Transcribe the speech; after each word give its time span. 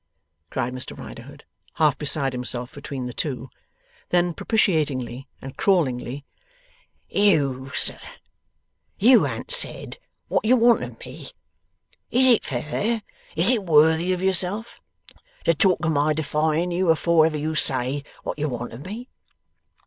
cried 0.49 0.73
Mr 0.73 0.97
Riderhood, 0.97 1.45
half 1.75 1.95
beside 1.95 2.33
himself 2.33 2.73
between 2.73 3.05
the 3.05 3.13
two. 3.13 3.51
Then, 4.09 4.33
propitiatingly 4.33 5.27
and 5.39 5.55
crawlingly: 5.55 6.25
'You 7.07 7.69
sir! 7.75 7.99
You 8.97 9.25
han't 9.25 9.51
said 9.51 9.99
what 10.27 10.43
you 10.43 10.55
want 10.55 10.81
of 10.81 10.99
me. 11.01 11.27
Is 12.09 12.25
it 12.27 12.43
fair, 12.43 13.03
is 13.35 13.51
it 13.51 13.61
worthy 13.63 14.11
of 14.11 14.23
yourself, 14.23 14.81
to 15.45 15.53
talk 15.53 15.85
of 15.85 15.91
my 15.91 16.13
defying 16.13 16.71
you 16.71 16.89
afore 16.89 17.27
ever 17.27 17.37
you 17.37 17.53
say 17.53 18.03
what 18.23 18.39
you 18.39 18.49
want 18.49 18.73
of 18.73 18.83
me? 18.83 19.07